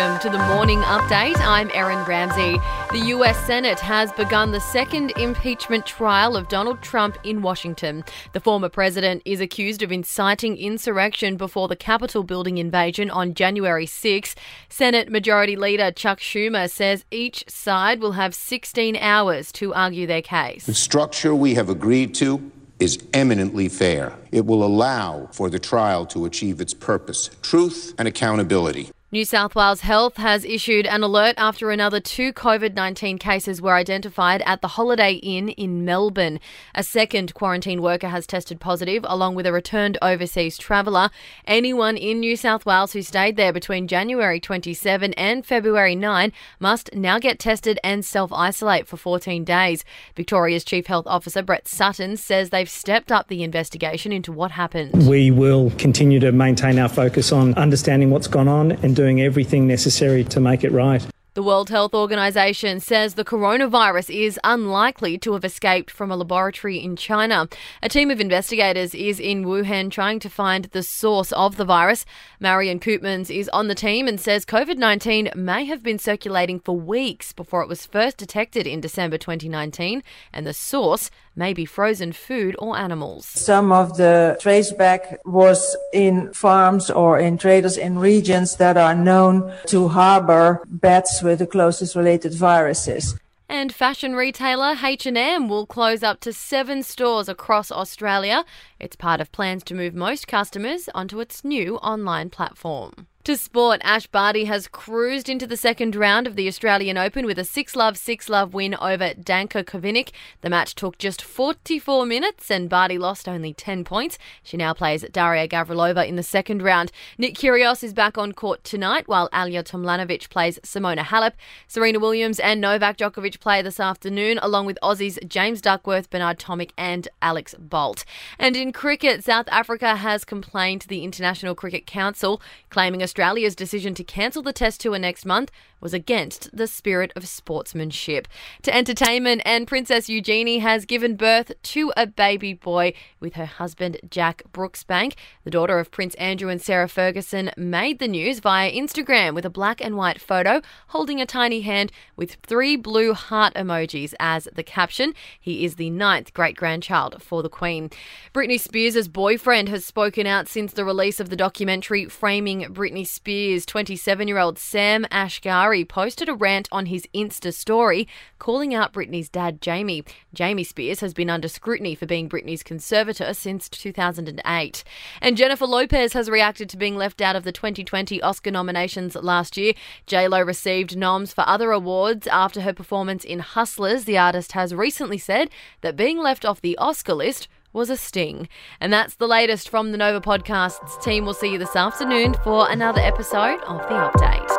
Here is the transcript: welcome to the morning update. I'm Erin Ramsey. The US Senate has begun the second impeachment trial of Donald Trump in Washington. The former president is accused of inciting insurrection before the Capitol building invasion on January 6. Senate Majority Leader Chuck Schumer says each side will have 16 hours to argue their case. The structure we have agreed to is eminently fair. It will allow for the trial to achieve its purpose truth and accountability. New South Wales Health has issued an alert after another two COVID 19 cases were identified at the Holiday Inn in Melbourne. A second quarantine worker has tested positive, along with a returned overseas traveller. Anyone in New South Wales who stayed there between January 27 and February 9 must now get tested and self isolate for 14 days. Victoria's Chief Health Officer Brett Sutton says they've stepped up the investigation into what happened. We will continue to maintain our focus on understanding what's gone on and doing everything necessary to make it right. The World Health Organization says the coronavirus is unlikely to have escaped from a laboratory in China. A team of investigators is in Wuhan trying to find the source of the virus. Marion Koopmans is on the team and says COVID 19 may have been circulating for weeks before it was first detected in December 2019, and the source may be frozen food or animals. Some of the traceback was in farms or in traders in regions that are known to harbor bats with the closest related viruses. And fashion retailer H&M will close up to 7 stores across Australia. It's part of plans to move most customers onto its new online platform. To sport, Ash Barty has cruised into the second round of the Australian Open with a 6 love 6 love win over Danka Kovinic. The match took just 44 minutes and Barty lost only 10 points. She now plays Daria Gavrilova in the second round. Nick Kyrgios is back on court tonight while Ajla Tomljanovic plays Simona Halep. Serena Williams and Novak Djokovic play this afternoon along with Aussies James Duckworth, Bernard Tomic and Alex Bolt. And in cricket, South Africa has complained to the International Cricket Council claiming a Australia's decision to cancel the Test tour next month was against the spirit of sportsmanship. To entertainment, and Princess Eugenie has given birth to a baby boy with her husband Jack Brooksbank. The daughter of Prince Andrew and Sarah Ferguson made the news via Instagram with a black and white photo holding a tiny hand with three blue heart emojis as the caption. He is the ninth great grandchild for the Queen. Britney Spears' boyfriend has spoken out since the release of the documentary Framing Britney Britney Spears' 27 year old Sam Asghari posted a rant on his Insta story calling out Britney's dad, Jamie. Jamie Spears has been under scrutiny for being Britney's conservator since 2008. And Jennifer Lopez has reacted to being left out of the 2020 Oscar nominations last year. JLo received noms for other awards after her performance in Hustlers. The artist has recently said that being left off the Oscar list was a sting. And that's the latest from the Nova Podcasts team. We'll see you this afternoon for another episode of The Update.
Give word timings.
welcome 0.00 0.18
to 0.18 0.34
the 0.34 0.42
morning 0.54 0.80
update. 0.80 1.36
I'm 1.40 1.70
Erin 1.74 2.02
Ramsey. 2.06 2.58
The 2.90 3.08
US 3.08 3.36
Senate 3.44 3.78
has 3.80 4.10
begun 4.12 4.50
the 4.50 4.60
second 4.60 5.12
impeachment 5.18 5.84
trial 5.84 6.36
of 6.36 6.48
Donald 6.48 6.80
Trump 6.80 7.18
in 7.22 7.42
Washington. 7.42 8.02
The 8.32 8.40
former 8.40 8.70
president 8.70 9.20
is 9.26 9.42
accused 9.42 9.82
of 9.82 9.92
inciting 9.92 10.56
insurrection 10.56 11.36
before 11.36 11.68
the 11.68 11.76
Capitol 11.76 12.22
building 12.22 12.56
invasion 12.56 13.10
on 13.10 13.34
January 13.34 13.84
6. 13.84 14.34
Senate 14.70 15.10
Majority 15.10 15.54
Leader 15.54 15.90
Chuck 15.90 16.18
Schumer 16.18 16.70
says 16.70 17.04
each 17.10 17.44
side 17.46 18.00
will 18.00 18.12
have 18.12 18.34
16 18.34 18.96
hours 18.96 19.52
to 19.52 19.74
argue 19.74 20.06
their 20.06 20.22
case. 20.22 20.64
The 20.64 20.72
structure 20.72 21.34
we 21.34 21.52
have 21.56 21.68
agreed 21.68 22.14
to 22.14 22.50
is 22.78 23.04
eminently 23.12 23.68
fair. 23.68 24.14
It 24.32 24.46
will 24.46 24.64
allow 24.64 25.28
for 25.32 25.50
the 25.50 25.58
trial 25.58 26.06
to 26.06 26.24
achieve 26.24 26.58
its 26.62 26.72
purpose 26.72 27.28
truth 27.42 27.94
and 27.98 28.08
accountability. 28.08 28.90
New 29.12 29.24
South 29.24 29.56
Wales 29.56 29.80
Health 29.80 30.18
has 30.18 30.44
issued 30.44 30.86
an 30.86 31.02
alert 31.02 31.34
after 31.36 31.72
another 31.72 31.98
two 31.98 32.32
COVID 32.32 32.74
19 32.74 33.18
cases 33.18 33.60
were 33.60 33.74
identified 33.74 34.40
at 34.42 34.62
the 34.62 34.68
Holiday 34.68 35.14
Inn 35.14 35.48
in 35.48 35.84
Melbourne. 35.84 36.38
A 36.76 36.84
second 36.84 37.34
quarantine 37.34 37.82
worker 37.82 38.06
has 38.06 38.24
tested 38.24 38.60
positive, 38.60 39.04
along 39.08 39.34
with 39.34 39.46
a 39.46 39.52
returned 39.52 39.98
overseas 40.00 40.56
traveller. 40.56 41.10
Anyone 41.44 41.96
in 41.96 42.20
New 42.20 42.36
South 42.36 42.64
Wales 42.64 42.92
who 42.92 43.02
stayed 43.02 43.34
there 43.34 43.52
between 43.52 43.88
January 43.88 44.38
27 44.38 45.12
and 45.14 45.44
February 45.44 45.96
9 45.96 46.32
must 46.60 46.94
now 46.94 47.18
get 47.18 47.40
tested 47.40 47.80
and 47.82 48.04
self 48.04 48.32
isolate 48.32 48.86
for 48.86 48.96
14 48.96 49.42
days. 49.42 49.84
Victoria's 50.14 50.62
Chief 50.62 50.86
Health 50.86 51.08
Officer 51.08 51.42
Brett 51.42 51.66
Sutton 51.66 52.16
says 52.16 52.50
they've 52.50 52.70
stepped 52.70 53.10
up 53.10 53.26
the 53.26 53.42
investigation 53.42 54.12
into 54.12 54.30
what 54.30 54.52
happened. 54.52 55.08
We 55.08 55.32
will 55.32 55.72
continue 55.78 56.20
to 56.20 56.30
maintain 56.30 56.78
our 56.78 56.88
focus 56.88 57.32
on 57.32 57.54
understanding 57.54 58.12
what's 58.12 58.28
gone 58.28 58.46
on 58.46 58.70
and 58.70 58.99
doing 59.00 59.22
everything 59.22 59.66
necessary 59.66 60.22
to 60.22 60.40
make 60.40 60.62
it 60.62 60.70
right. 60.72 61.06
The 61.34 61.44
World 61.44 61.70
Health 61.70 61.94
Organization 61.94 62.80
says 62.80 63.14
the 63.14 63.24
coronavirus 63.24 64.12
is 64.12 64.40
unlikely 64.42 65.16
to 65.18 65.34
have 65.34 65.44
escaped 65.44 65.88
from 65.88 66.10
a 66.10 66.16
laboratory 66.16 66.78
in 66.78 66.96
China. 66.96 67.48
A 67.84 67.88
team 67.88 68.10
of 68.10 68.20
investigators 68.20 68.96
is 68.96 69.20
in 69.20 69.44
Wuhan 69.44 69.92
trying 69.92 70.18
to 70.20 70.28
find 70.28 70.64
the 70.64 70.82
source 70.82 71.30
of 71.30 71.56
the 71.56 71.64
virus. 71.64 72.04
Marion 72.40 72.80
Koopmans 72.80 73.30
is 73.30 73.48
on 73.50 73.68
the 73.68 73.76
team 73.76 74.08
and 74.08 74.20
says 74.20 74.44
COVID 74.44 74.76
19 74.76 75.30
may 75.36 75.66
have 75.66 75.84
been 75.84 76.00
circulating 76.00 76.58
for 76.58 76.76
weeks 76.76 77.32
before 77.32 77.62
it 77.62 77.68
was 77.68 77.86
first 77.86 78.16
detected 78.16 78.66
in 78.66 78.80
December 78.80 79.16
2019, 79.16 80.02
and 80.32 80.44
the 80.44 80.52
source 80.52 81.12
may 81.36 81.52
be 81.52 81.64
frozen 81.64 82.12
food 82.12 82.56
or 82.58 82.76
animals. 82.76 83.24
Some 83.24 83.70
of 83.70 83.96
the 83.96 84.36
traceback 84.42 85.16
was 85.24 85.76
in 85.92 86.32
farms 86.32 86.90
or 86.90 87.20
in 87.20 87.38
traders 87.38 87.76
in 87.76 88.00
regions 88.00 88.56
that 88.56 88.76
are 88.76 88.96
known 88.96 89.52
to 89.66 89.88
harbor 89.88 90.62
bats 90.66 91.19
with 91.22 91.38
the 91.38 91.46
closest 91.46 91.94
related 91.96 92.34
viruses. 92.34 93.16
And 93.48 93.74
fashion 93.74 94.14
retailer 94.14 94.76
H&M 94.80 95.48
will 95.48 95.66
close 95.66 96.04
up 96.04 96.20
to 96.20 96.32
7 96.32 96.84
stores 96.84 97.28
across 97.28 97.72
Australia. 97.72 98.44
It's 98.78 98.94
part 98.94 99.20
of 99.20 99.32
plans 99.32 99.64
to 99.64 99.74
move 99.74 99.92
most 99.92 100.28
customers 100.28 100.88
onto 100.94 101.18
its 101.18 101.44
new 101.44 101.76
online 101.78 102.30
platform. 102.30 103.08
To 103.30 103.36
sport, 103.36 103.80
Ash 103.84 104.08
Barty 104.08 104.46
has 104.46 104.66
cruised 104.66 105.28
into 105.28 105.46
the 105.46 105.56
second 105.56 105.94
round 105.94 106.26
of 106.26 106.34
the 106.34 106.48
Australian 106.48 106.98
Open 106.98 107.26
with 107.26 107.38
a 107.38 107.44
6 107.44 107.76
love 107.76 107.96
6 107.96 108.28
love 108.28 108.54
win 108.54 108.74
over 108.74 109.14
Danka 109.14 109.62
Kovinic. 109.62 110.10
The 110.40 110.50
match 110.50 110.74
took 110.74 110.98
just 110.98 111.22
44 111.22 112.06
minutes 112.06 112.50
and 112.50 112.68
Barty 112.68 112.98
lost 112.98 113.28
only 113.28 113.54
10 113.54 113.84
points. 113.84 114.18
She 114.42 114.56
now 114.56 114.74
plays 114.74 115.04
Daria 115.12 115.46
Gavrilova 115.46 116.08
in 116.08 116.16
the 116.16 116.24
second 116.24 116.60
round. 116.60 116.90
Nick 117.18 117.36
Kyrgios 117.36 117.84
is 117.84 117.94
back 117.94 118.18
on 118.18 118.32
court 118.32 118.64
tonight 118.64 119.06
while 119.06 119.30
Ajla 119.30 119.62
Tomljanovic 119.62 120.28
plays 120.28 120.58
Simona 120.64 121.04
Halep. 121.04 121.34
Serena 121.68 122.00
Williams 122.00 122.40
and 122.40 122.60
Novak 122.60 122.96
Djokovic 122.96 123.38
play 123.38 123.62
this 123.62 123.78
afternoon 123.78 124.40
along 124.42 124.66
with 124.66 124.76
Aussies 124.82 125.24
James 125.28 125.60
Duckworth, 125.60 126.10
Bernard 126.10 126.40
Tomic 126.40 126.72
and 126.76 127.06
Alex 127.22 127.54
Bolt. 127.56 128.04
And 128.40 128.56
in 128.56 128.72
cricket, 128.72 129.22
South 129.22 129.46
Africa 129.52 129.94
has 129.94 130.24
complained 130.24 130.80
to 130.80 130.88
the 130.88 131.04
International 131.04 131.54
Cricket 131.54 131.86
Council 131.86 132.42
claiming 132.70 133.04
a 133.04 133.06
Australia's 133.20 133.54
decision 133.54 133.92
to 133.92 134.02
cancel 134.02 134.42
the 134.42 134.50
Test 134.50 134.80
tour 134.80 134.98
next 134.98 135.26
month 135.26 135.50
was 135.78 135.92
against 135.92 136.54
the 136.56 136.66
spirit 136.66 137.12
of 137.14 137.28
sportsmanship. 137.28 138.26
To 138.62 138.74
entertainment, 138.74 139.42
and 139.44 139.66
Princess 139.66 140.08
Eugenie 140.08 140.60
has 140.60 140.86
given 140.86 141.16
birth 141.16 141.52
to 141.62 141.92
a 141.96 142.06
baby 142.06 142.54
boy 142.54 142.94
with 143.18 143.34
her 143.34 143.46
husband 143.46 143.98
Jack 144.10 144.42
Brooksbank. 144.52 145.14
The 145.44 145.50
daughter 145.50 145.78
of 145.78 145.90
Prince 145.90 146.14
Andrew 146.14 146.48
and 146.48 146.62
Sarah 146.62 146.88
Ferguson 146.88 147.50
made 147.56 147.98
the 147.98 148.08
news 148.08 148.40
via 148.40 148.72
Instagram 148.72 149.34
with 149.34 149.44
a 149.44 149.50
black 149.50 149.82
and 149.82 149.96
white 149.96 150.20
photo 150.20 150.62
holding 150.88 151.20
a 151.20 151.26
tiny 151.26 151.60
hand 151.60 151.92
with 152.16 152.36
three 152.46 152.76
blue 152.76 153.12
heart 153.12 153.54
emojis 153.54 154.14
as 154.18 154.48
the 154.54 154.62
caption. 154.62 155.14
He 155.38 155.64
is 155.64 155.76
the 155.76 155.90
ninth 155.90 156.32
great 156.32 156.56
grandchild 156.56 157.22
for 157.22 157.42
the 157.42 157.50
Queen. 157.50 157.90
Britney 158.32 158.58
Spears' 158.58 159.08
boyfriend 159.08 159.68
has 159.68 159.84
spoken 159.84 160.26
out 160.26 160.48
since 160.48 160.72
the 160.72 160.84
release 160.84 161.20
of 161.20 161.28
the 161.28 161.36
documentary 161.36 162.06
Framing 162.06 162.62
Britney 162.64 162.99
Britney 163.00 163.06
Spears' 163.06 163.64
27 163.64 164.28
year 164.28 164.36
old 164.36 164.58
Sam 164.58 165.06
Asghari 165.10 165.88
posted 165.88 166.28
a 166.28 166.34
rant 166.34 166.68
on 166.70 166.84
his 166.84 167.06
Insta 167.14 167.50
story 167.50 168.06
calling 168.38 168.74
out 168.74 168.92
Britney's 168.92 169.30
dad, 169.30 169.62
Jamie. 169.62 170.04
Jamie 170.34 170.64
Spears 170.64 171.00
has 171.00 171.14
been 171.14 171.30
under 171.30 171.48
scrutiny 171.48 171.94
for 171.94 172.04
being 172.04 172.28
Britney's 172.28 172.62
conservator 172.62 173.32
since 173.32 173.70
2008. 173.70 174.84
And 175.22 175.36
Jennifer 175.38 175.64
Lopez 175.64 176.12
has 176.12 176.28
reacted 176.28 176.68
to 176.68 176.76
being 176.76 176.96
left 176.96 177.22
out 177.22 177.36
of 177.36 177.44
the 177.44 177.52
2020 177.52 178.20
Oscar 178.20 178.50
nominations 178.50 179.14
last 179.14 179.56
year. 179.56 179.72
JLo 180.06 180.46
received 180.46 180.94
noms 180.94 181.32
for 181.32 181.48
other 181.48 181.72
awards 181.72 182.26
after 182.26 182.60
her 182.60 182.74
performance 182.74 183.24
in 183.24 183.38
Hustlers. 183.38 184.04
The 184.04 184.18
artist 184.18 184.52
has 184.52 184.74
recently 184.74 185.18
said 185.18 185.48
that 185.80 185.96
being 185.96 186.18
left 186.18 186.44
off 186.44 186.60
the 186.60 186.76
Oscar 186.76 187.14
list 187.14 187.48
was 187.72 187.90
a 187.90 187.96
sting. 187.96 188.48
And 188.80 188.92
that's 188.92 189.14
the 189.14 189.28
latest 189.28 189.68
from 189.68 189.92
the 189.92 189.98
Nova 189.98 190.20
Podcasts 190.20 191.00
team. 191.02 191.24
We'll 191.24 191.34
see 191.34 191.52
you 191.52 191.58
this 191.58 191.76
afternoon 191.76 192.34
for 192.44 192.68
another 192.70 193.00
episode 193.00 193.60
of 193.62 193.78
The 193.88 194.10
Update. 194.10 194.50